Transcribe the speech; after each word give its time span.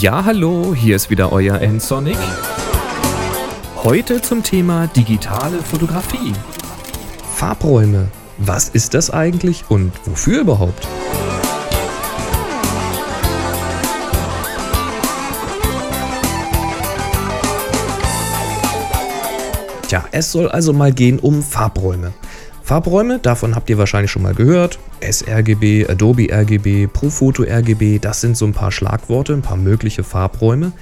Ja, 0.00 0.24
hallo, 0.24 0.76
hier 0.76 0.94
ist 0.94 1.10
wieder 1.10 1.32
euer 1.32 1.60
N-Sonic. 1.60 2.16
Heute 3.82 4.22
zum 4.22 4.44
Thema 4.44 4.86
digitale 4.86 5.60
Fotografie. 5.60 6.34
Farbräume. 7.34 8.06
Was 8.36 8.68
ist 8.68 8.94
das 8.94 9.10
eigentlich 9.10 9.64
und 9.68 9.90
wofür 10.04 10.42
überhaupt? 10.42 10.86
Tja, 19.88 20.04
es 20.12 20.30
soll 20.30 20.48
also 20.48 20.72
mal 20.72 20.92
gehen 20.92 21.18
um 21.18 21.42
Farbräume. 21.42 22.12
Farbräume, 22.68 23.18
davon 23.18 23.54
habt 23.54 23.70
ihr 23.70 23.78
wahrscheinlich 23.78 24.10
schon 24.10 24.20
mal 24.20 24.34
gehört. 24.34 24.78
sRGB, 25.00 25.88
Adobe 25.88 26.30
RGB, 26.30 26.86
Profoto 26.86 27.42
RGB, 27.44 27.98
das 27.98 28.20
sind 28.20 28.36
so 28.36 28.44
ein 28.44 28.52
paar 28.52 28.72
Schlagworte, 28.72 29.32
ein 29.32 29.40
paar 29.40 29.56
mögliche 29.56 30.04
Farbräume. 30.04 30.72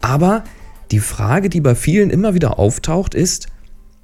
Aber 0.00 0.42
die 0.90 0.98
Frage, 0.98 1.48
die 1.48 1.60
bei 1.60 1.76
vielen 1.76 2.10
immer 2.10 2.34
wieder 2.34 2.58
auftaucht, 2.58 3.14
ist, 3.14 3.46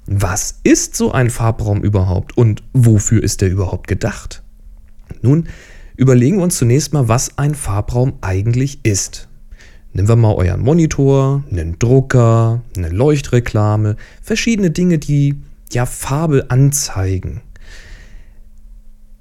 was 0.05 0.59
ist 0.63 0.95
so 0.95 1.11
ein 1.11 1.29
Farbraum 1.29 1.83
überhaupt 1.83 2.37
und 2.37 2.63
wofür 2.71 3.21
ist 3.21 3.41
der 3.41 3.49
überhaupt 3.49 3.87
gedacht? 3.87 4.41
Nun, 5.21 5.49
überlegen 5.97 6.37
wir 6.37 6.43
uns 6.43 6.55
zunächst 6.55 6.93
mal, 6.93 7.09
was 7.09 7.37
ein 7.37 7.55
Farbraum 7.55 8.13
eigentlich 8.21 8.79
ist. 8.83 9.27
Nehmen 9.91 10.07
wir 10.07 10.15
mal 10.15 10.33
euren 10.33 10.61
Monitor, 10.61 11.43
einen 11.51 11.77
Drucker, 11.77 12.61
eine 12.77 12.87
Leuchtreklame, 12.87 13.97
verschiedene 14.21 14.71
Dinge, 14.71 14.97
die 14.97 15.35
ja 15.73 15.85
Farbe 15.85 16.49
anzeigen. 16.49 17.41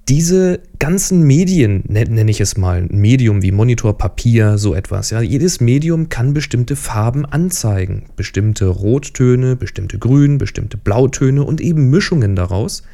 Diese 0.09 0.61
ganzen 0.79 1.23
Medien, 1.23 1.83
nenne 1.89 2.31
ich 2.31 2.41
es 2.41 2.57
mal, 2.57 2.87
Medium 2.91 3.43
wie 3.43 3.51
Monitor, 3.51 3.99
Papier, 3.99 4.57
so 4.57 4.73
etwas, 4.73 5.11
ja, 5.11 5.21
jedes 5.21 5.61
Medium 5.61 6.09
kann 6.09 6.33
bestimmte 6.33 6.77
Farben 6.77 7.27
anzeigen. 7.27 8.05
Bestimmte 8.15 8.67
Rottöne, 8.69 9.57
bestimmte 9.57 9.99
Grün, 9.99 10.39
bestimmte 10.39 10.77
Blautöne 10.77 11.43
und 11.43 11.61
eben 11.61 11.91
Mischungen 11.91 12.37
daraus. 12.37 12.85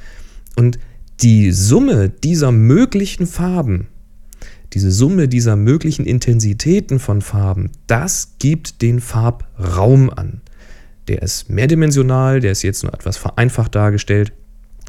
Und 0.56 0.78
die 1.20 1.52
Summe 1.52 2.08
dieser 2.08 2.50
möglichen 2.50 3.26
Farben 3.26 3.88
diese 4.72 4.90
Summe 4.90 5.28
dieser 5.28 5.56
möglichen 5.56 6.06
Intensitäten 6.06 6.98
von 6.98 7.20
Farben, 7.20 7.70
das 7.86 8.36
gibt 8.38 8.80
den 8.80 9.00
Farbraum 9.00 10.10
an. 10.10 10.40
Der 11.08 11.22
ist 11.22 11.50
mehrdimensional, 11.50 12.40
der 12.40 12.52
ist 12.52 12.62
jetzt 12.62 12.82
nur 12.82 12.94
etwas 12.94 13.16
vereinfacht 13.16 13.74
dargestellt, 13.74 14.32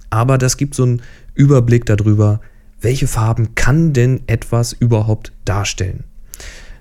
aber 0.09 0.37
das 0.37 0.57
gibt 0.57 0.75
so 0.75 0.83
einen 0.83 1.01
Überblick 1.33 1.85
darüber, 1.85 2.39
welche 2.81 3.07
Farben 3.07 3.55
kann 3.55 3.93
denn 3.93 4.21
etwas 4.27 4.73
überhaupt 4.73 5.31
darstellen. 5.45 6.03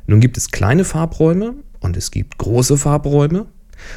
Nun 0.07 0.21
gibt 0.21 0.37
es 0.37 0.51
kleine 0.51 0.85
Farbräume 0.85 1.55
und 1.81 1.97
es 1.97 2.11
gibt 2.11 2.39
große 2.39 2.77
Farbräume 2.77 3.47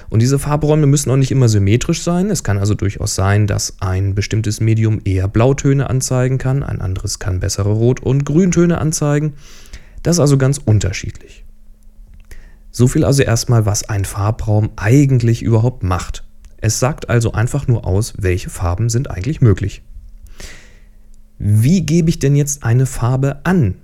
und 0.10 0.22
diese 0.22 0.40
Farbräume 0.40 0.88
müssen 0.88 1.12
auch 1.12 1.18
nicht 1.18 1.32
immer 1.32 1.50
symmetrisch 1.50 2.02
sein. 2.02 2.30
Es 2.30 2.44
kann 2.44 2.58
also 2.58 2.74
durchaus 2.74 3.16
sein, 3.16 3.48
dass 3.48 3.78
ein 3.80 4.16
bestimmtes 4.16 4.62
Medium 4.62 5.02
eher 5.04 5.28
Blautöne 5.28 5.90
anzeigen 5.90 6.38
kann, 6.38 6.64
ein 6.64 6.82
anderes 6.82 7.20
kann 7.20 7.40
bessere 7.40 7.72
Rot- 7.72 8.02
und 8.02 8.26
Grüntöne 8.26 8.78
anzeigen. 8.80 9.34
Das 10.04 10.18
ist 10.18 10.20
also 10.20 10.38
ganz 10.38 10.60
unterschiedlich. 10.64 11.45
So 12.78 12.90
viel 12.90 13.06
also 13.06 13.24
erstmal, 13.24 13.66
was 13.66 13.88
ein 13.88 14.04
Farbraum 14.04 14.70
eigentlich 14.76 15.42
überhaupt 15.42 15.82
macht. 15.82 16.26
Es 16.58 16.78
sagt 16.78 17.10
also 17.10 17.32
einfach 17.32 17.70
nur 17.70 17.88
aus, 17.88 18.16
welche 18.18 18.50
Farben 18.50 18.90
sind 18.90 19.10
eigentlich 19.10 19.40
möglich. 19.40 19.82
Wie 21.40 21.86
gebe 21.86 22.10
ich 22.10 22.20
denn 22.20 22.36
jetzt 22.36 22.66
eine 22.66 22.86
Farbe 22.86 23.40
an? 23.46 23.76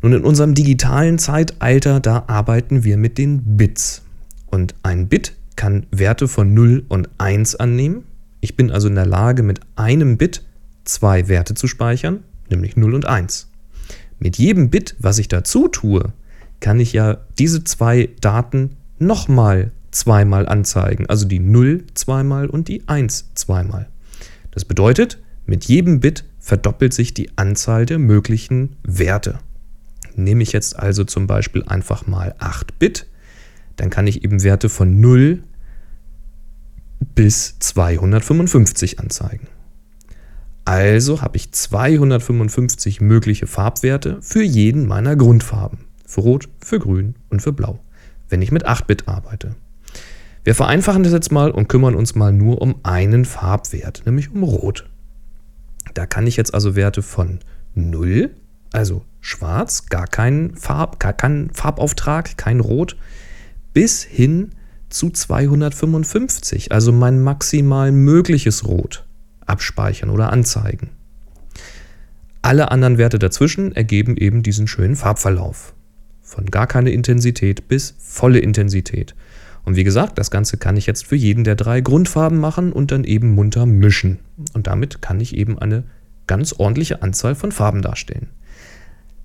Nun, 0.00 0.14
in 0.14 0.24
unserem 0.24 0.54
digitalen 0.54 1.18
Zeitalter, 1.18 2.00
da 2.00 2.24
arbeiten 2.26 2.84
wir 2.84 2.96
mit 2.96 3.18
den 3.18 3.58
Bits. 3.58 4.00
Und 4.46 4.74
ein 4.82 5.08
Bit 5.08 5.34
kann 5.54 5.84
Werte 5.90 6.26
von 6.26 6.54
0 6.54 6.86
und 6.88 7.10
1 7.18 7.56
annehmen. 7.56 8.04
Ich 8.40 8.56
bin 8.56 8.70
also 8.70 8.88
in 8.88 8.94
der 8.94 9.04
Lage, 9.04 9.42
mit 9.42 9.60
einem 9.76 10.16
Bit 10.16 10.42
zwei 10.84 11.28
Werte 11.28 11.52
zu 11.52 11.66
speichern, 11.66 12.20
nämlich 12.48 12.78
0 12.78 12.94
und 12.94 13.04
1. 13.04 13.50
Mit 14.18 14.38
jedem 14.38 14.70
Bit, 14.70 14.96
was 15.00 15.18
ich 15.18 15.28
dazu 15.28 15.68
tue, 15.68 16.14
kann 16.64 16.80
ich 16.80 16.94
ja 16.94 17.18
diese 17.38 17.62
zwei 17.62 18.08
Daten 18.22 18.76
nochmal 18.98 19.72
zweimal 19.90 20.48
anzeigen. 20.48 21.04
Also 21.10 21.28
die 21.28 21.38
0 21.38 21.84
zweimal 21.92 22.46
und 22.46 22.68
die 22.68 22.88
1 22.88 23.34
zweimal. 23.34 23.86
Das 24.50 24.64
bedeutet, 24.64 25.22
mit 25.44 25.66
jedem 25.66 26.00
Bit 26.00 26.24
verdoppelt 26.40 26.94
sich 26.94 27.12
die 27.12 27.36
Anzahl 27.36 27.84
der 27.84 27.98
möglichen 27.98 28.76
Werte. 28.82 29.40
Nehme 30.16 30.42
ich 30.42 30.52
jetzt 30.52 30.78
also 30.78 31.04
zum 31.04 31.26
Beispiel 31.26 31.64
einfach 31.64 32.06
mal 32.06 32.34
8 32.38 32.78
Bit, 32.78 33.08
dann 33.76 33.90
kann 33.90 34.06
ich 34.06 34.24
eben 34.24 34.42
Werte 34.42 34.70
von 34.70 35.02
0 35.02 35.42
bis 37.14 37.58
255 37.58 39.00
anzeigen. 39.00 39.48
Also 40.64 41.20
habe 41.20 41.36
ich 41.36 41.52
255 41.52 43.02
mögliche 43.02 43.46
Farbwerte 43.46 44.16
für 44.22 44.42
jeden 44.42 44.86
meiner 44.86 45.14
Grundfarben. 45.14 45.83
Für 46.04 46.20
Rot, 46.20 46.48
für 46.60 46.78
Grün 46.78 47.14
und 47.30 47.40
für 47.40 47.52
Blau, 47.52 47.80
wenn 48.28 48.42
ich 48.42 48.52
mit 48.52 48.66
8-Bit 48.66 49.08
arbeite. 49.08 49.54
Wir 50.44 50.54
vereinfachen 50.54 51.02
das 51.02 51.12
jetzt 51.12 51.32
mal 51.32 51.50
und 51.50 51.68
kümmern 51.68 51.94
uns 51.94 52.14
mal 52.14 52.32
nur 52.32 52.60
um 52.60 52.76
einen 52.82 53.24
Farbwert, 53.24 54.02
nämlich 54.04 54.30
um 54.30 54.42
Rot. 54.42 54.88
Da 55.94 56.06
kann 56.06 56.26
ich 56.26 56.36
jetzt 56.36 56.52
also 56.52 56.76
Werte 56.76 57.02
von 57.02 57.40
0, 57.74 58.30
also 58.72 59.04
schwarz, 59.20 59.86
gar 59.86 60.06
keinen 60.06 60.54
Farb, 60.56 61.00
gar 61.00 61.14
keinen 61.14 61.50
Farbauftrag, 61.50 62.36
kein 62.36 62.60
Rot, 62.60 62.96
bis 63.72 64.02
hin 64.02 64.50
zu 64.90 65.10
255, 65.10 66.72
also 66.72 66.92
mein 66.92 67.22
maximal 67.22 67.90
mögliches 67.90 68.66
Rot, 68.66 69.06
abspeichern 69.46 70.10
oder 70.10 70.32
anzeigen. 70.32 70.90
Alle 72.42 72.70
anderen 72.70 72.98
Werte 72.98 73.18
dazwischen 73.18 73.74
ergeben 73.74 74.18
eben 74.18 74.42
diesen 74.42 74.68
schönen 74.68 74.96
Farbverlauf. 74.96 75.74
Von 76.24 76.46
gar 76.46 76.66
keine 76.66 76.90
Intensität 76.90 77.68
bis 77.68 77.94
volle 77.98 78.40
Intensität. 78.40 79.14
Und 79.64 79.76
wie 79.76 79.84
gesagt, 79.84 80.18
das 80.18 80.30
Ganze 80.30 80.56
kann 80.56 80.76
ich 80.76 80.86
jetzt 80.86 81.06
für 81.06 81.16
jeden 81.16 81.44
der 81.44 81.54
drei 81.54 81.80
Grundfarben 81.80 82.38
machen 82.38 82.72
und 82.72 82.90
dann 82.90 83.04
eben 83.04 83.34
munter 83.34 83.66
mischen. 83.66 84.18
Und 84.52 84.66
damit 84.66 85.00
kann 85.00 85.20
ich 85.20 85.36
eben 85.36 85.58
eine 85.58 85.84
ganz 86.26 86.54
ordentliche 86.54 87.02
Anzahl 87.02 87.34
von 87.34 87.52
Farben 87.52 87.82
darstellen. 87.82 88.28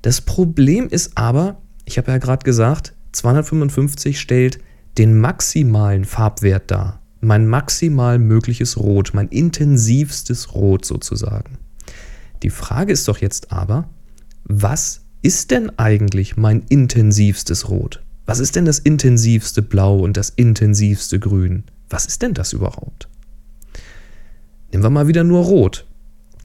Das 0.01 0.21
Problem 0.21 0.87
ist 0.87 1.17
aber, 1.17 1.61
ich 1.85 1.97
habe 1.97 2.11
ja 2.11 2.17
gerade 2.17 2.43
gesagt, 2.43 2.93
255 3.13 4.19
stellt 4.19 4.59
den 4.97 5.19
maximalen 5.19 6.05
Farbwert 6.05 6.69
dar. 6.71 7.01
Mein 7.21 7.47
maximal 7.47 8.19
mögliches 8.19 8.77
Rot, 8.77 9.11
mein 9.13 9.27
intensivstes 9.27 10.53
Rot 10.53 10.85
sozusagen. 10.85 11.57
Die 12.43 12.49
Frage 12.49 12.93
ist 12.93 13.07
doch 13.07 13.17
jetzt 13.17 13.51
aber, 13.51 13.89
was 14.45 15.01
ist 15.21 15.51
denn 15.51 15.77
eigentlich 15.77 16.37
mein 16.37 16.63
intensivstes 16.69 17.69
Rot? 17.69 18.01
Was 18.25 18.39
ist 18.39 18.55
denn 18.55 18.65
das 18.65 18.79
intensivste 18.79 19.61
Blau 19.61 19.99
und 19.99 20.15
das 20.15 20.29
intensivste 20.29 21.19
Grün? 21.19 21.63
Was 21.89 22.05
ist 22.05 22.21
denn 22.21 22.33
das 22.33 22.53
überhaupt? 22.53 23.09
Nehmen 24.71 24.83
wir 24.83 24.89
mal 24.89 25.07
wieder 25.07 25.23
nur 25.23 25.43
Rot. 25.43 25.87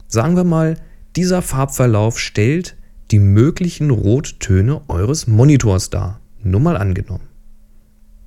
Sagen 0.09 0.37
wir 0.37 0.45
mal, 0.45 0.77
dieser 1.15 1.43
Farbverlauf 1.43 2.19
stellt 2.19 2.77
die 3.11 3.19
möglichen 3.19 3.91
Rottöne 3.91 4.81
eures 4.89 5.27
Monitors 5.27 5.91
dar. 5.91 6.21
Nur 6.43 6.61
mal 6.61 6.77
angenommen. 6.77 7.29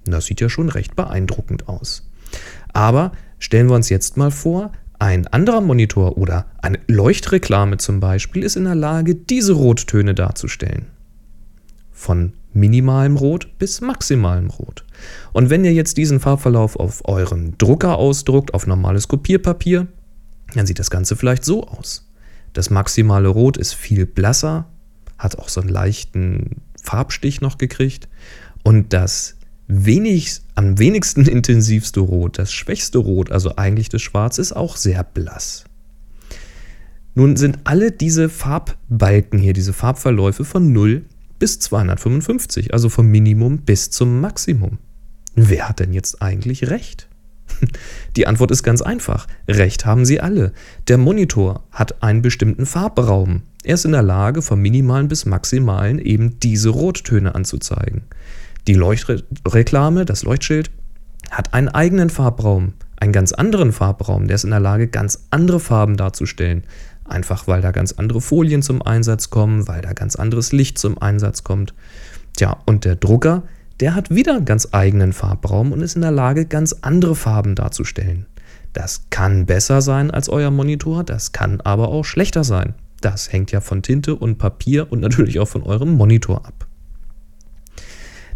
Das 0.06 0.26
sieht 0.26 0.40
ja 0.40 0.50
schon 0.50 0.70
recht 0.70 0.96
beeindruckend 0.96 1.68
aus. 1.68 2.10
Aber 2.74 3.12
stellen 3.40 3.68
wir 3.70 3.76
uns 3.76 3.90
jetzt 3.90 4.18
mal 4.18 4.32
vor, 4.32 4.72
ein 5.00 5.28
anderer 5.28 5.62
Monitor 5.62 6.18
oder 6.18 6.48
eine 6.62 6.80
Leuchtreklame 6.88 7.78
zum 7.78 8.00
Beispiel 8.00 8.44
ist 8.44 8.56
in 8.56 8.64
der 8.64 8.76
Lage, 8.76 9.16
diese 9.16 9.54
Rottöne 9.54 10.16
darzustellen. 10.16 10.88
Von 11.92 12.34
minimalem 12.54 13.18
Rot 13.18 13.58
bis 13.60 13.82
maximalem 13.82 14.50
Rot. 14.50 14.84
Und 15.34 15.50
wenn 15.50 15.64
ihr 15.64 15.74
jetzt 15.74 15.98
diesen 15.98 16.20
Farbverlauf 16.20 16.76
auf 16.76 17.08
eurem 17.08 17.58
Drucker 17.58 17.98
ausdruckt, 17.98 18.54
auf 18.54 18.66
normales 18.66 19.08
Kopierpapier, 19.08 19.88
dann 20.56 20.66
sieht 20.66 20.80
das 20.80 20.90
Ganze 20.90 21.16
vielleicht 21.16 21.46
so 21.46 21.68
aus. 21.68 22.10
Das 22.54 22.70
maximale 22.70 23.28
Rot 23.28 23.58
ist 23.58 23.74
viel 23.74 24.06
blasser, 24.06 24.66
hat 25.20 25.38
auch 25.38 25.50
so 25.50 25.62
einen 25.62 25.70
leichten 25.70 26.62
Farbstich 26.82 27.42
noch 27.42 27.58
gekriegt. 27.58 28.08
Und 28.64 28.94
das 28.94 29.37
wenig, 29.68 30.42
am 30.56 30.80
wenigsten 30.80 31.26
intensivste 31.28 32.00
Rot, 32.00 32.40
das 32.40 32.52
schwächste 32.52 32.98
Rot, 32.98 33.32
also 33.32 33.56
eigentlich 33.56 33.90
das 33.90 34.02
Schwarz, 34.02 34.38
ist 34.38 34.54
auch 34.54 34.76
sehr 34.76 35.04
blass. 35.04 35.66
Nun 37.16 37.36
sind 37.36 37.60
alle 37.64 37.92
diese 37.92 38.30
Farbbalken 38.30 39.40
hier, 39.40 39.54
diese 39.54 39.74
Farbverläufe 39.74 40.46
von 40.46 40.72
0 40.72 41.04
bis 41.40 41.60
255, 41.60 42.74
also 42.74 42.90
vom 42.90 43.08
Minimum 43.08 43.60
bis 43.60 43.90
zum 43.90 44.22
Maximum. 44.22 44.78
Wer 45.36 45.70
hat 45.70 45.80
denn 45.80 45.94
jetzt 45.94 46.22
eigentlich 46.22 46.70
recht? 46.70 47.08
Die 48.16 48.28
Antwort 48.28 48.52
ist 48.52 48.64
ganz 48.64 48.82
einfach. 48.82 49.28
Recht 49.48 49.86
haben 49.86 50.06
sie 50.06 50.20
alle. 50.20 50.52
Der 50.88 50.98
Monitor 50.98 51.64
hat 51.72 52.02
einen 52.04 52.22
bestimmten 52.22 52.66
Farbraum 52.66 53.44
Er 53.64 53.76
ist 53.76 53.86
in 53.86 53.92
der 53.92 54.04
Lage, 54.04 54.42
vom 54.42 54.62
minimalen 54.62 55.08
bis 55.08 55.26
maximalen 55.26 56.00
eben 56.00 56.40
diese 56.40 56.70
Rottöne 56.70 57.36
anzuzeigen. 57.36 58.04
Die 58.68 58.74
Leuchtreklame, 58.74 60.04
das 60.04 60.24
Leuchtschild, 60.24 60.72
hat 61.32 61.54
einen 61.54 61.70
eigenen 61.70 62.10
Farbraum, 62.10 62.74
einen 62.98 63.14
ganz 63.14 63.32
anderen 63.32 63.72
Farbraum. 63.72 64.28
Der 64.28 64.36
ist 64.36 64.44
in 64.44 64.50
der 64.50 64.60
Lage, 64.60 64.88
ganz 64.88 65.28
andere 65.30 65.62
Farben 65.62 65.96
darzustellen. 65.96 66.64
Einfach 67.06 67.48
weil 67.48 67.62
da 67.62 67.72
ganz 67.72 67.94
andere 67.94 68.20
Folien 68.20 68.62
zum 68.62 68.82
Einsatz 68.82 69.30
kommen, 69.30 69.70
weil 69.70 69.82
da 69.82 69.94
ganz 69.94 70.18
anderes 70.18 70.52
Licht 70.52 70.78
zum 70.78 71.02
Einsatz 71.02 71.46
kommt. 71.46 71.74
Tja, 72.36 72.58
und 72.66 72.84
der 72.84 72.98
Drucker, 72.98 73.44
der 73.80 73.96
hat 73.96 74.10
wieder 74.10 74.36
einen 74.36 74.46
ganz 74.46 74.68
eigenen 74.74 75.14
Farbraum 75.14 75.72
und 75.72 75.82
ist 75.82 75.96
in 75.96 76.02
der 76.02 76.12
Lage, 76.12 76.46
ganz 76.46 76.76
andere 76.82 77.16
Farben 77.16 77.56
darzustellen. 77.56 78.26
Das 78.74 79.06
kann 79.10 79.46
besser 79.46 79.82
sein 79.82 80.12
als 80.12 80.28
euer 80.28 80.52
Monitor, 80.52 81.06
das 81.06 81.32
kann 81.32 81.62
aber 81.62 81.88
auch 81.88 82.04
schlechter 82.04 82.44
sein. 82.44 82.76
Das 83.00 83.32
hängt 83.32 83.52
ja 83.54 83.62
von 83.62 83.82
Tinte 83.82 84.16
und 84.16 84.38
Papier 84.38 84.92
und 84.92 85.00
natürlich 85.00 85.40
auch 85.40 85.48
von 85.48 85.64
eurem 85.64 85.94
Monitor 85.94 86.46
ab. 86.46 86.67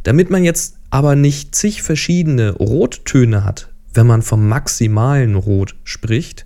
Damit 0.04 0.30
man 0.30 0.44
jetzt 0.44 0.78
aber 0.90 1.16
nicht 1.16 1.56
zig 1.56 1.84
verschiedene 1.84 2.52
Rottöne 2.52 3.44
hat, 3.44 3.72
wenn 3.94 4.08
man 4.08 4.22
vom 4.22 4.48
maximalen 4.48 5.36
Rot 5.36 5.76
spricht, 5.84 6.46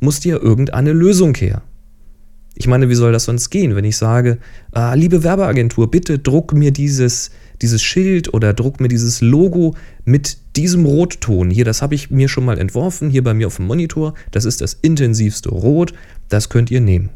muss 0.00 0.20
dir 0.20 0.42
irgendeine 0.42 0.92
Lösung 0.92 1.34
her. 1.34 1.62
Ich 2.54 2.66
meine, 2.66 2.88
wie 2.88 2.94
soll 2.94 3.12
das 3.12 3.24
sonst 3.24 3.50
gehen, 3.50 3.76
wenn 3.76 3.84
ich 3.84 3.98
sage, 3.98 4.38
ah, 4.72 4.94
liebe 4.94 5.22
Werbeagentur, 5.22 5.90
bitte 5.90 6.18
druck 6.18 6.54
mir 6.54 6.70
dieses, 6.70 7.30
dieses 7.60 7.82
Schild 7.82 8.32
oder 8.32 8.54
druck 8.54 8.80
mir 8.80 8.88
dieses 8.88 9.20
Logo 9.20 9.74
mit 10.06 10.38
diesem 10.56 10.86
Rotton. 10.86 11.50
Hier, 11.50 11.66
das 11.66 11.82
habe 11.82 11.94
ich 11.94 12.10
mir 12.10 12.28
schon 12.28 12.46
mal 12.46 12.58
entworfen, 12.58 13.10
hier 13.10 13.22
bei 13.22 13.34
mir 13.34 13.48
auf 13.48 13.56
dem 13.56 13.66
Monitor. 13.66 14.14
Das 14.30 14.46
ist 14.46 14.62
das 14.62 14.72
intensivste 14.72 15.50
Rot, 15.50 15.92
das 16.30 16.48
könnt 16.48 16.70
ihr 16.70 16.80
nehmen. 16.80 17.10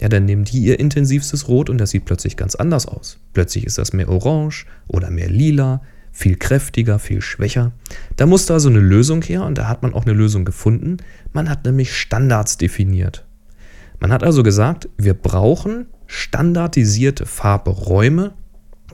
Ja, 0.00 0.08
dann 0.08 0.26
nehmen 0.26 0.44
die 0.44 0.58
ihr 0.58 0.78
intensivstes 0.78 1.48
Rot 1.48 1.70
und 1.70 1.78
das 1.78 1.90
sieht 1.90 2.04
plötzlich 2.04 2.36
ganz 2.36 2.54
anders 2.54 2.86
aus. 2.86 3.18
Plötzlich 3.32 3.64
ist 3.64 3.78
das 3.78 3.92
mehr 3.92 4.08
orange 4.08 4.66
oder 4.88 5.10
mehr 5.10 5.30
lila, 5.30 5.82
viel 6.12 6.36
kräftiger, 6.36 6.98
viel 6.98 7.20
schwächer. 7.20 7.72
Da 8.16 8.26
muss 8.26 8.46
da 8.46 8.58
so 8.60 8.68
eine 8.68 8.80
Lösung 8.80 9.22
her 9.22 9.44
und 9.44 9.58
da 9.58 9.68
hat 9.68 9.82
man 9.82 9.94
auch 9.94 10.04
eine 10.04 10.14
Lösung 10.14 10.44
gefunden. 10.44 10.98
Man 11.32 11.48
hat 11.48 11.64
nämlich 11.64 11.94
Standards 11.94 12.58
definiert. 12.58 13.26
Man 14.00 14.12
hat 14.12 14.22
also 14.22 14.42
gesagt, 14.42 14.88
wir 14.98 15.14
brauchen 15.14 15.86
standardisierte 16.06 17.26
Farbräume, 17.26 18.34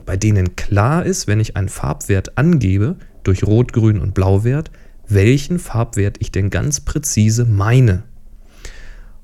bei 0.05 0.17
denen 0.17 0.55
klar 0.55 1.05
ist, 1.05 1.27
wenn 1.27 1.39
ich 1.39 1.55
einen 1.55 1.69
Farbwert 1.69 2.37
angebe, 2.37 2.97
durch 3.23 3.43
Rot, 3.45 3.73
Grün 3.73 3.99
und 3.99 4.13
Blauwert, 4.13 4.71
welchen 5.07 5.59
Farbwert 5.59 6.17
ich 6.19 6.31
denn 6.31 6.49
ganz 6.49 6.81
präzise 6.81 7.45
meine. 7.45 8.03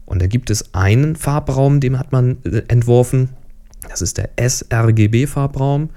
Und 0.10 0.22
da 0.22 0.28
gibt 0.28 0.50
es 0.50 0.74
einen 0.74 1.16
Farbraum, 1.16 1.80
den 1.80 2.00
hat 2.00 2.12
man 2.12 2.38
äh, 2.44 2.64
entworfen. 2.68 3.30
Das 3.88 4.02
ist 4.02 4.18
der 4.18 4.30
sRGB-Farbraum. 4.38 5.90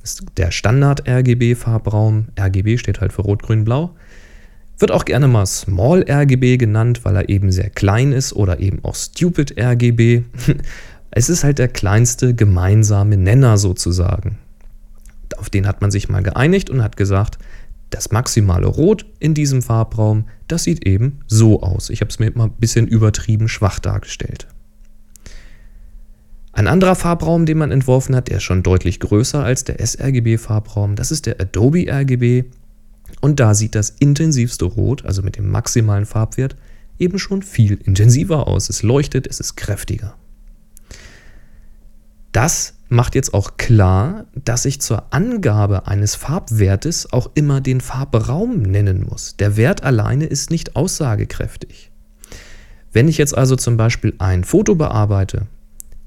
Das 0.00 0.12
ist 0.14 0.24
der 0.38 0.50
Standard-RGB-Farbraum. 0.50 2.28
RGB 2.40 2.78
steht 2.78 3.00
halt 3.00 3.12
für 3.12 3.22
Rot, 3.22 3.42
Grün, 3.42 3.64
Blau. 3.64 3.94
Wird 4.78 4.90
auch 4.90 5.04
gerne 5.04 5.28
mal 5.28 5.44
Small 5.44 6.04
RGB 6.08 6.56
genannt, 6.56 7.04
weil 7.04 7.16
er 7.16 7.28
eben 7.28 7.52
sehr 7.52 7.68
klein 7.68 8.12
ist 8.12 8.32
oder 8.32 8.58
eben 8.58 8.82
auch 8.84 8.94
Stupid 8.94 9.60
RGB. 9.60 10.22
Es 11.10 11.30
ist 11.30 11.42
halt 11.42 11.58
der 11.58 11.68
kleinste 11.68 12.34
gemeinsame 12.34 13.16
Nenner 13.16 13.56
sozusagen. 13.56 14.36
Auf 15.38 15.48
den 15.48 15.66
hat 15.66 15.80
man 15.80 15.90
sich 15.90 16.10
mal 16.10 16.22
geeinigt 16.22 16.68
und 16.68 16.82
hat 16.82 16.98
gesagt, 16.98 17.38
das 17.90 18.10
maximale 18.10 18.66
Rot 18.66 19.06
in 19.18 19.34
diesem 19.34 19.62
Farbraum, 19.62 20.24
das 20.46 20.64
sieht 20.64 20.86
eben 20.86 21.20
so 21.26 21.62
aus. 21.62 21.90
Ich 21.90 22.00
habe 22.00 22.10
es 22.10 22.18
mir 22.18 22.30
mal 22.34 22.44
ein 22.44 22.52
bisschen 22.52 22.86
übertrieben 22.86 23.48
schwach 23.48 23.78
dargestellt. 23.78 24.46
Ein 26.52 26.66
anderer 26.66 26.96
Farbraum, 26.96 27.46
den 27.46 27.58
man 27.58 27.70
entworfen 27.70 28.16
hat, 28.16 28.28
der 28.28 28.38
ist 28.38 28.42
schon 28.42 28.62
deutlich 28.62 28.98
größer 29.00 29.42
als 29.42 29.64
der 29.64 29.78
sRGB-Farbraum, 29.84 30.96
das 30.96 31.12
ist 31.12 31.26
der 31.26 31.40
Adobe 31.40 31.86
RGB. 31.88 32.44
Und 33.20 33.40
da 33.40 33.54
sieht 33.54 33.74
das 33.74 33.90
intensivste 33.90 34.64
Rot, 34.64 35.04
also 35.04 35.22
mit 35.22 35.36
dem 35.36 35.50
maximalen 35.50 36.04
Farbwert, 36.04 36.56
eben 36.98 37.18
schon 37.18 37.42
viel 37.42 37.74
intensiver 37.84 38.48
aus. 38.48 38.68
Es 38.68 38.82
leuchtet, 38.82 39.26
es 39.26 39.40
ist 39.40 39.56
kräftiger. 39.56 40.16
Das 42.32 42.74
macht 42.88 43.14
jetzt 43.14 43.34
auch 43.34 43.56
klar, 43.56 44.26
dass 44.34 44.64
ich 44.64 44.80
zur 44.80 45.12
Angabe 45.12 45.86
eines 45.86 46.14
Farbwertes 46.14 47.12
auch 47.12 47.30
immer 47.34 47.60
den 47.60 47.80
Farbraum 47.80 48.62
nennen 48.62 49.06
muss. 49.08 49.36
Der 49.36 49.56
Wert 49.56 49.82
alleine 49.82 50.26
ist 50.26 50.50
nicht 50.50 50.76
aussagekräftig. 50.76 51.90
Wenn 52.92 53.08
ich 53.08 53.18
jetzt 53.18 53.36
also 53.36 53.56
zum 53.56 53.76
Beispiel 53.76 54.14
ein 54.18 54.44
Foto 54.44 54.74
bearbeite 54.74 55.46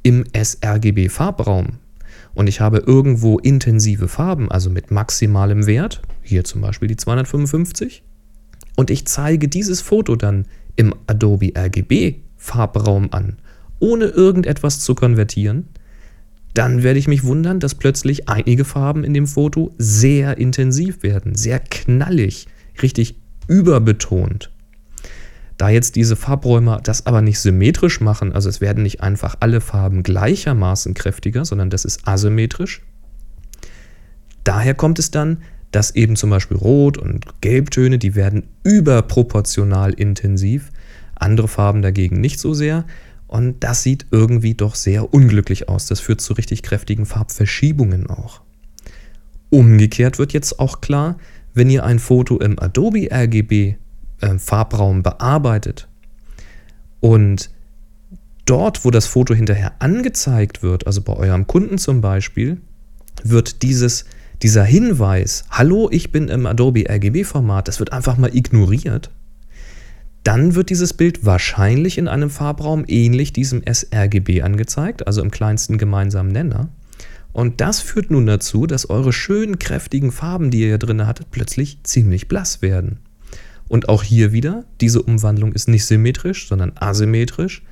im 0.03 0.23
sRGB-Farbraum 0.33 1.77
und 2.33 2.47
ich 2.47 2.59
habe 2.59 2.79
irgendwo 2.79 3.38
intensive 3.38 4.07
Farben, 4.07 4.51
also 4.51 4.69
mit 4.69 4.89
maximalem 4.89 5.67
Wert, 5.67 6.01
hier 6.24 6.44
zum 6.44 6.62
Beispiel 6.62 6.88
die 6.88 6.95
255, 6.95 8.03
und 8.75 8.89
ich 8.89 9.06
zeige 9.06 9.47
dieses 9.47 9.81
Foto 9.81 10.15
dann 10.15 10.45
im 10.75 10.95
Adobe 11.06 11.53
RGB-Farbraum 11.56 13.09
an, 13.12 13.38
ohne 13.79 14.06
irgendetwas 14.06 14.79
zu 14.79 14.95
konvertieren, 14.95 15.67
dann 16.53 16.83
werde 16.83 17.00
ich 17.00 17.07
mich 17.07 17.24
wundern, 17.24 17.59
dass 17.59 17.75
plötzlich 17.75 18.27
einige 18.27 18.65
Farben 18.65 19.03
in 19.03 19.13
dem 19.13 19.27
Foto 19.27 19.74
sehr 19.77 20.38
intensiv 20.38 21.03
werden, 21.03 21.36
sehr 21.36 21.59
knallig, 21.59 22.48
richtig 22.81 23.15
überbetont. 23.48 24.51
Da 25.57 25.69
jetzt 25.69 25.95
diese 25.95 26.15
Farbräume 26.15 26.80
das 26.83 27.06
aber 27.06 27.21
nicht 27.21 27.39
symmetrisch 27.39 28.01
machen, 28.01 28.33
also 28.33 28.50
es 28.50 28.62
werden 28.62 28.83
nicht 28.83 29.01
einfach 29.01 29.36
alle 29.39 29.62
Farben 29.62 30.01
gleichermaßen 30.01 30.94
kräftiger, 30.95 31.45
sondern 31.45 31.69
das 31.69 31.86
ist 31.86 32.07
asymmetrisch. 32.07 32.81
Daher 34.44 34.74
kommt 34.74 34.98
es 34.98 35.12
dann, 35.12 35.38
dass 35.71 35.95
eben 35.95 36.15
zum 36.15 36.30
Beispiel 36.31 36.57
Rot- 36.57 36.98
und 36.98 37.25
Gelbtöne, 37.42 37.98
die 37.98 38.15
werden 38.15 38.48
überproportional 38.63 39.94
intensiv, 39.94 40.71
andere 41.15 41.48
Farben 41.48 41.81
dagegen 41.81 42.19
nicht 42.19 42.39
so 42.39 42.53
sehr. 42.53 42.86
Und 43.31 43.63
das 43.63 43.81
sieht 43.81 44.07
irgendwie 44.12 44.56
doch 44.56 44.75
sehr 44.75 45.13
unglücklich 45.13 45.69
aus. 45.69 45.86
Das 45.86 46.01
führt 46.01 46.19
zu 46.19 46.33
richtig 46.33 46.63
kräftigen 46.63 47.06
Farbverschiebungen 47.06 48.07
auch. 48.07 48.42
Umgekehrt 49.50 50.19
wird 50.19 50.33
jetzt 50.33 50.60
auch 50.60 50.81
klar, 50.81 51.18
wenn 51.54 51.69
ihr 51.69 51.86
ein 51.86 52.00
Foto 52.00 52.39
im 52.39 52.60
Adobe 52.60 53.07
RGB 53.10 53.75
äh, 54.19 54.38
Farbraum 54.38 55.01
bearbeitet 55.01 55.88
und 57.00 57.51
dort, 58.44 58.83
wo 58.83 58.92
das 58.92 59.07
Foto 59.07 59.34
hinterher 59.34 59.75
angezeigt 59.80 60.62
wird, 60.62 60.86
also 60.86 61.01
bei 61.01 61.13
eurem 61.13 61.48
Kunden 61.48 61.77
zum 61.77 62.01
Beispiel, 62.01 62.60
wird 63.24 63.62
dieses, 63.62 64.03
dieser 64.41 64.65
Hinweis, 64.65 65.46
hallo, 65.50 65.88
ich 65.89 66.12
bin 66.12 66.27
im 66.27 66.46
Adobe 66.46 66.84
RGB 66.89 67.24
Format, 67.24 67.70
das 67.70 67.79
wird 67.79 67.94
einfach 67.94 68.17
mal 68.17 68.36
ignoriert 68.36 69.10
dann 70.24 70.56
wird 70.56 70.70
dieses 70.70 70.94
Bild 70.94 71.25
wahrscheinlich 71.25 71.98
in 71.98 72.08
einem 72.08 72.30
Farbraum 72.30 72.86
ähnlich 72.88 73.34
diesem 73.34 73.63
sRGB 73.66 74.44
angezeigt, 74.44 75.08
also 75.08 75.22
im 75.22 75.32
kleinsten 75.32 75.78
gemeinsamen 75.78 76.32
Nenner. 76.32 76.70
Und 77.34 77.62
das 77.62 77.80
führt 77.80 78.12
nun 78.12 78.25
dazu, 78.25 78.68
dass 78.68 78.90
eure 78.90 79.13
schönen 79.13 79.58
kräftigen 79.58 80.12
Farben, 80.12 80.51
die 80.51 80.62
ihr 80.62 80.68
hier 80.68 80.78
drin 80.78 81.08
hattet, 81.08 81.32
plötzlich 81.32 81.80
ziemlich 81.84 82.28
blass 82.28 82.62
werden. 82.62 83.00
Und 83.68 83.88
auch 83.88 84.04
hier 84.04 84.34
wieder, 84.34 84.66
diese 84.82 85.01
Umwandlung 85.01 85.54
ist 85.54 85.70
nicht 85.70 85.86
symmetrisch, 85.86 86.48
sondern 86.50 86.74
asymmetrisch. 86.75 87.63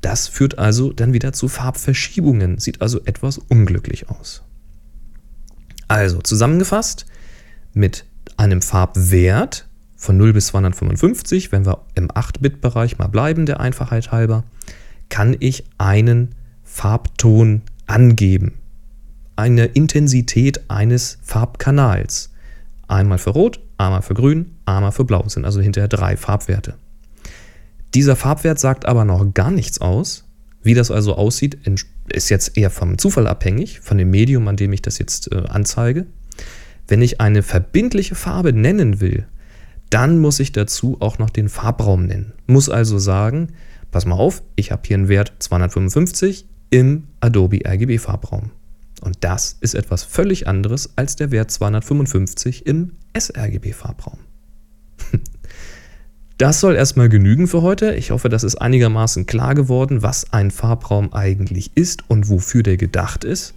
Das 0.00 0.28
führt 0.28 0.58
also 0.58 0.92
dann 0.92 1.12
wieder 1.12 1.32
zu 1.32 1.48
Farbverschiebungen, 1.48 2.58
sieht 2.58 2.80
also 2.80 3.00
etwas 3.04 3.38
unglücklich 3.38 4.08
aus. 4.10 4.42
Also 5.88 6.20
zusammengefasst, 6.20 7.06
mit 7.72 8.04
einem 8.36 8.62
Farbwert 8.62 9.68
von 10.04 10.18
0 10.18 10.34
bis 10.34 10.48
255, 10.48 11.50
wenn 11.50 11.64
wir 11.64 11.78
im 11.94 12.08
8-Bit-Bereich 12.08 12.98
mal 12.98 13.08
bleiben, 13.08 13.46
der 13.46 13.60
Einfachheit 13.60 14.12
halber, 14.12 14.44
kann 15.08 15.34
ich 15.40 15.64
einen 15.78 16.34
Farbton 16.62 17.62
angeben. 17.86 18.58
Eine 19.36 19.64
Intensität 19.64 20.70
eines 20.70 21.18
Farbkanals. 21.22 22.30
Einmal 22.86 23.18
für 23.18 23.30
Rot, 23.30 23.60
einmal 23.78 24.02
für 24.02 24.14
Grün, 24.14 24.52
einmal 24.66 24.92
für 24.92 25.04
Blau. 25.04 25.26
sind 25.26 25.44
also 25.44 25.60
hinterher 25.60 25.88
drei 25.88 26.16
Farbwerte. 26.16 26.74
Dieser 27.94 28.14
Farbwert 28.14 28.58
sagt 28.58 28.86
aber 28.86 29.04
noch 29.04 29.32
gar 29.32 29.50
nichts 29.50 29.80
aus. 29.80 30.24
Wie 30.62 30.74
das 30.74 30.90
also 30.90 31.16
aussieht, 31.16 31.58
ist 32.08 32.28
jetzt 32.28 32.56
eher 32.56 32.70
vom 32.70 32.98
Zufall 32.98 33.26
abhängig, 33.26 33.80
von 33.80 33.98
dem 33.98 34.10
Medium, 34.10 34.48
an 34.48 34.56
dem 34.56 34.72
ich 34.72 34.82
das 34.82 34.98
jetzt 34.98 35.32
äh, 35.32 35.44
anzeige. 35.48 36.06
Wenn 36.88 37.00
ich 37.00 37.20
eine 37.20 37.42
verbindliche 37.42 38.14
Farbe 38.14 38.52
nennen 38.52 39.00
will, 39.00 39.26
dann 39.94 40.18
muss 40.18 40.40
ich 40.40 40.50
dazu 40.50 40.96
auch 40.98 41.18
noch 41.20 41.30
den 41.30 41.48
Farbraum 41.48 42.06
nennen. 42.06 42.32
Muss 42.48 42.68
also 42.68 42.98
sagen, 42.98 43.52
pass 43.92 44.06
mal 44.06 44.16
auf, 44.16 44.42
ich 44.56 44.72
habe 44.72 44.82
hier 44.84 44.96
einen 44.96 45.06
Wert 45.06 45.34
255 45.38 46.46
im 46.70 47.04
Adobe 47.20 47.60
RGB 47.64 47.98
Farbraum. 47.98 48.50
Und 49.02 49.18
das 49.20 49.56
ist 49.60 49.76
etwas 49.76 50.02
völlig 50.02 50.48
anderes 50.48 50.94
als 50.96 51.14
der 51.14 51.30
Wert 51.30 51.52
255 51.52 52.66
im 52.66 52.94
sRGB 53.16 53.72
Farbraum. 53.72 54.18
Das 56.36 56.58
soll 56.58 56.74
erstmal 56.74 57.08
genügen 57.08 57.46
für 57.46 57.62
heute. 57.62 57.94
Ich 57.94 58.10
hoffe, 58.10 58.28
das 58.28 58.42
ist 58.42 58.56
einigermaßen 58.56 59.24
klar 59.24 59.54
geworden, 59.54 60.02
was 60.02 60.32
ein 60.32 60.50
Farbraum 60.50 61.12
eigentlich 61.12 61.70
ist 61.76 62.10
und 62.10 62.28
wofür 62.28 62.64
der 62.64 62.76
gedacht 62.76 63.22
ist. 63.22 63.54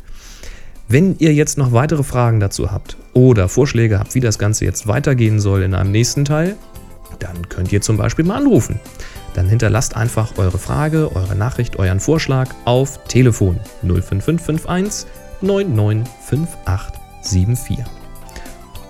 Wenn 0.90 1.18
ihr 1.20 1.34
jetzt 1.34 1.58
noch 1.58 1.74
weitere 1.74 2.04
Fragen 2.04 2.40
dazu 2.40 2.72
habt 2.72 2.96
oder 3.14 3.50
Vorschläge 3.50 4.00
habt, 4.00 4.16
wie 4.16 4.22
das 4.22 4.40
Ganze 4.40 4.64
jetzt 4.64 4.88
weitergehen 4.88 5.42
soll 5.42 5.64
in 5.64 5.74
einem 5.74 5.92
nächsten 5.92 6.24
Teil, 6.24 6.56
dann 7.20 7.50
könnt 7.50 7.74
ihr 7.74 7.82
zum 7.82 7.98
Beispiel 7.98 8.24
mal 8.24 8.38
anrufen. 8.38 8.80
Dann 9.34 9.50
hinterlasst 9.50 9.98
einfach 9.98 10.38
eure 10.38 10.58
Frage, 10.58 11.14
eure 11.14 11.36
Nachricht, 11.36 11.78
euren 11.78 12.00
Vorschlag 12.00 12.48
auf 12.64 13.04
Telefon 13.06 13.60
05551 13.82 15.12
995874. 15.42 17.80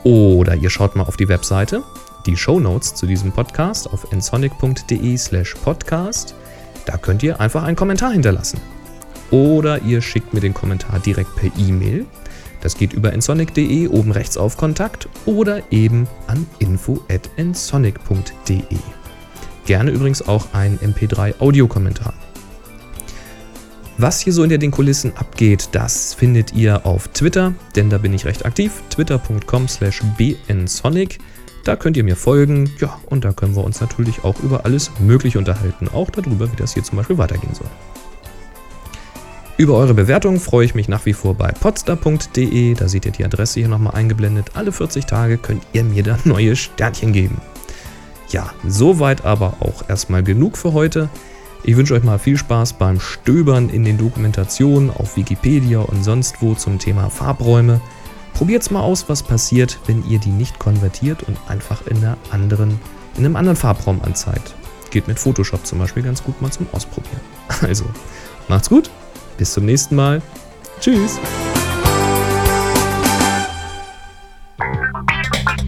Oder 0.03 0.53
ihr 0.55 0.69
schaut 0.69 0.95
mal 0.95 1.05
auf 1.05 1.17
die 1.17 1.27
Webseite 1.27 1.81
die 2.27 2.37
Show 2.37 2.59
Notes 2.59 2.93
zu 2.93 3.07
diesem 3.07 3.31
Podcast 3.31 3.91
auf 3.91 4.11
nsonic.de 4.11 5.17
slash 5.17 5.55
podcast. 5.55 6.35
Da 6.85 6.97
könnt 6.97 7.23
ihr 7.23 7.39
einfach 7.39 7.63
einen 7.63 7.75
Kommentar 7.75 8.11
hinterlassen. 8.11 8.61
Oder 9.31 9.81
ihr 9.81 10.01
schickt 10.01 10.33
mir 10.33 10.39
den 10.39 10.53
Kommentar 10.53 10.99
direkt 10.99 11.35
per 11.35 11.49
E-Mail. 11.57 12.05
Das 12.61 12.77
geht 12.77 12.93
über 12.93 13.11
nsonic.de 13.15 13.87
oben 13.87 14.11
rechts 14.11 14.37
auf 14.37 14.57
Kontakt 14.57 15.09
oder 15.25 15.61
eben 15.71 16.07
an 16.27 16.45
info.nsonic.de. 16.59 18.61
Gerne 19.65 19.91
übrigens 19.91 20.27
auch 20.27 20.53
ein 20.53 20.77
MP3 20.79 21.39
Audiokommentar. 21.39 22.13
Was 23.99 24.21
hier 24.21 24.31
so 24.31 24.43
hinter 24.43 24.59
den 24.59 24.71
Kulissen 24.71 25.17
abgeht, 25.17 25.69
das 25.71 26.13
findet 26.13 26.53
ihr 26.53 26.85
auf 26.85 27.07
Twitter, 27.09 27.53
denn 27.75 27.89
da 27.89 27.97
bin 27.97 28.13
ich 28.13 28.25
recht 28.25 28.45
aktiv. 28.45 28.71
twitter.com 28.89 29.67
slash 29.67 30.03
bnsonic. 30.17 31.17
Da 31.63 31.75
könnt 31.75 31.97
ihr 31.97 32.03
mir 32.03 32.15
folgen, 32.15 32.69
ja, 32.79 32.99
und 33.07 33.25
da 33.25 33.33
können 33.33 33.55
wir 33.55 33.63
uns 33.63 33.81
natürlich 33.81 34.23
auch 34.23 34.39
über 34.41 34.65
alles 34.65 34.91
Mögliche 34.99 35.39
unterhalten, 35.39 35.89
auch 35.89 36.11
darüber, 36.11 36.51
wie 36.51 36.55
das 36.55 36.75
hier 36.75 36.83
zum 36.83 36.97
Beispiel 36.97 37.17
weitergehen 37.17 37.55
soll. 37.55 37.67
Über 39.57 39.73
eure 39.73 39.95
Bewertung 39.95 40.39
freue 40.39 40.65
ich 40.65 40.75
mich 40.75 40.87
nach 40.87 41.07
wie 41.07 41.13
vor 41.13 41.33
bei 41.33 41.51
podstar.de, 41.51 42.75
da 42.75 42.87
seht 42.87 43.07
ihr 43.07 43.11
die 43.11 43.25
Adresse 43.25 43.59
hier 43.59 43.67
nochmal 43.67 43.95
eingeblendet. 43.95 44.51
Alle 44.53 44.71
40 44.71 45.07
Tage 45.07 45.39
könnt 45.39 45.63
ihr 45.73 45.83
mir 45.83 46.03
da 46.03 46.19
neue 46.25 46.55
Sternchen 46.55 47.11
geben. 47.11 47.41
Ja, 48.29 48.51
soweit 48.67 49.25
aber 49.25 49.55
auch 49.59 49.89
erstmal 49.89 50.21
genug 50.21 50.59
für 50.59 50.73
heute. 50.73 51.09
Ich 51.63 51.75
wünsche 51.75 51.95
euch 51.95 52.03
mal 52.03 52.19
viel 52.19 52.37
Spaß 52.37 52.73
beim 52.73 52.99
Stöbern 52.99 53.69
in 53.69 53.83
den 53.83 53.97
Dokumentationen 53.97 54.91
auf 54.91 55.17
Wikipedia 55.17 55.79
und 55.79 56.03
sonst 56.03 56.39
wo 56.39 56.53
zum 56.53 56.77
Thema 56.77 57.09
Farbräume. 57.09 57.81
Probiert's 58.35 58.69
mal 58.69 58.81
aus, 58.81 59.09
was 59.09 59.23
passiert, 59.23 59.79
wenn 59.87 60.07
ihr 60.07 60.19
die 60.19 60.29
nicht 60.29 60.59
konvertiert 60.59 61.23
und 61.23 61.35
einfach 61.47 61.87
in, 61.87 61.97
einer 61.97 62.17
anderen, 62.29 62.79
in 63.17 63.25
einem 63.25 63.35
anderen 63.35 63.57
Farbraum 63.57 64.01
anzeigt. 64.03 64.53
Geht 64.91 65.07
mit 65.07 65.17
Photoshop 65.17 65.65
zum 65.65 65.79
Beispiel 65.79 66.03
ganz 66.03 66.23
gut 66.23 66.39
mal 66.43 66.51
zum 66.51 66.67
Ausprobieren. 66.73 67.21
Also, 67.61 67.85
macht's 68.47 68.69
gut, 68.69 68.91
bis 69.37 69.53
zum 69.53 69.65
nächsten 69.65 69.95
Mal. 69.95 70.21
Tschüss. 70.79 71.19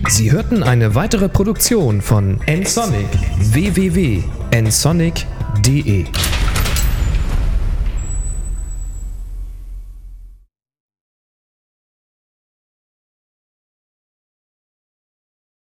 Sie 0.09 0.31
hörten 0.31 0.63
eine 0.63 0.95
weitere 0.95 1.29
Produktion 1.29 2.01
von 2.01 2.41
nsonic 2.47 3.07
www.nsonic.de 3.39 6.05